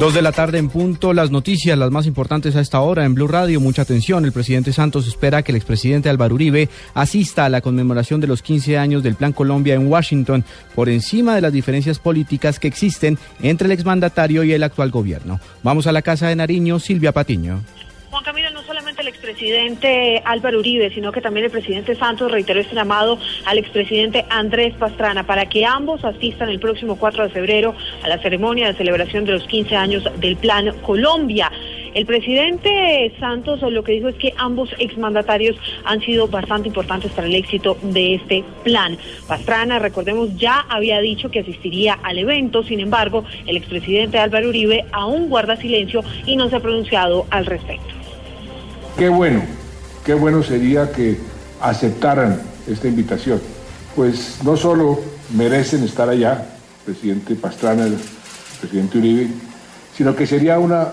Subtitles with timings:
[0.00, 3.14] Dos de la tarde en punto, las noticias, las más importantes a esta hora en
[3.14, 3.60] Blue Radio.
[3.60, 8.20] Mucha atención, el presidente Santos espera que el expresidente Álvaro Uribe asista a la conmemoración
[8.20, 10.44] de los 15 años del Plan Colombia en Washington,
[10.76, 15.40] por encima de las diferencias políticas que existen entre el exmandatario y el actual gobierno.
[15.64, 17.60] Vamos a la Casa de Nariño, Silvia Patiño.
[19.28, 24.74] Expresidente Álvaro Uribe, sino que también el presidente Santos reiteró este llamado al expresidente Andrés
[24.76, 29.26] Pastrana para que ambos asistan el próximo 4 de febrero a la ceremonia de celebración
[29.26, 31.52] de los 15 años del Plan Colombia.
[31.92, 37.26] El presidente Santos lo que dijo es que ambos exmandatarios han sido bastante importantes para
[37.26, 38.96] el éxito de este plan.
[39.26, 44.86] Pastrana, recordemos, ya había dicho que asistiría al evento, sin embargo, el expresidente Álvaro Uribe
[44.90, 47.97] aún guarda silencio y no se ha pronunciado al respecto.
[48.98, 49.42] Qué bueno,
[50.04, 51.16] qué bueno sería que
[51.60, 53.40] aceptaran esta invitación,
[53.94, 55.00] pues no solo
[55.36, 56.44] merecen estar allá,
[56.84, 57.96] presidente Pastrana, el
[58.60, 59.28] presidente Uribe,
[59.96, 60.88] sino que sería una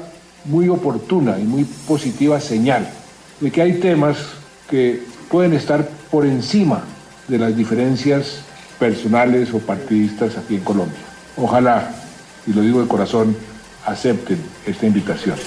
[0.45, 2.87] muy oportuna y muy positiva señal
[3.39, 4.17] de que hay temas
[4.69, 6.84] que pueden estar por encima
[7.27, 8.41] de las diferencias
[8.77, 11.01] personales o partidistas aquí en Colombia.
[11.37, 11.90] Ojalá,
[12.45, 13.35] y lo digo de corazón,
[13.84, 15.37] acepten esta invitación.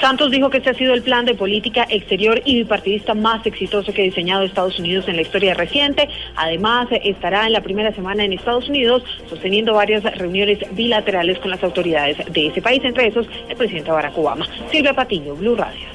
[0.00, 3.92] Santos dijo que este ha sido el plan de política exterior y bipartidista más exitoso
[3.92, 6.08] que ha diseñado Estados Unidos en la historia reciente.
[6.36, 11.62] Además, estará en la primera semana en Estados Unidos sosteniendo varias reuniones bilaterales con las
[11.62, 14.46] autoridades de ese país, entre esos el presidente Barack Obama.
[14.70, 15.86] Silvia Patiño, Blue Radio.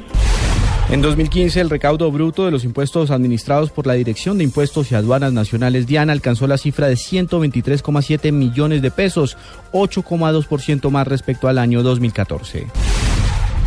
[0.91, 4.95] En 2015, el recaudo bruto de los impuestos administrados por la Dirección de Impuestos y
[4.95, 9.35] Aduanas Nacionales DIAN alcanzó la cifra de 123,7 millones de pesos,
[9.73, 12.67] 8,2% más respecto al año 2014.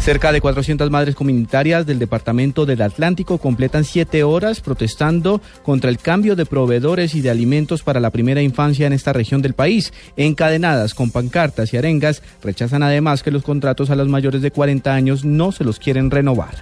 [0.09, 5.99] Cerca de 400 madres comunitarias del Departamento del Atlántico completan siete horas protestando contra el
[5.99, 9.93] cambio de proveedores y de alimentos para la primera infancia en esta región del país.
[10.17, 14.95] Encadenadas con pancartas y arengas, rechazan además que los contratos a los mayores de 40
[14.95, 16.55] años no se los quieren renovar.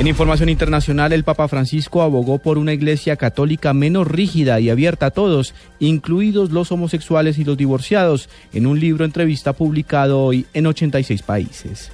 [0.00, 5.06] En información internacional, el Papa Francisco abogó por una iglesia católica menos rígida y abierta
[5.06, 10.66] a todos, incluidos los homosexuales y los divorciados, en un libro entrevista publicado hoy en
[10.66, 11.92] 86 países.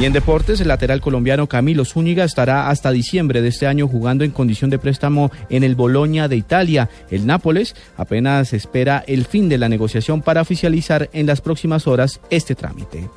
[0.00, 4.22] Y en deportes, el lateral colombiano Camilo Zúñiga estará hasta diciembre de este año jugando
[4.22, 6.88] en condición de préstamo en el Boloña de Italia.
[7.10, 12.20] El Nápoles apenas espera el fin de la negociación para oficializar en las próximas horas
[12.30, 13.08] este trámite.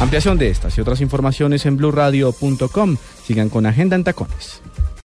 [0.00, 2.96] Ampliación de estas y otras informaciones en blurradio.com.
[3.26, 4.62] Sigan con Agenda en Tacones.